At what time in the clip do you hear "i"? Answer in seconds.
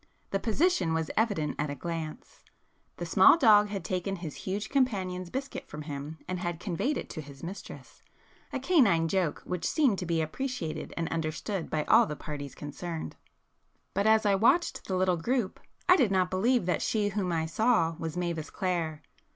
14.25-14.33, 15.87-15.97, 17.31-17.45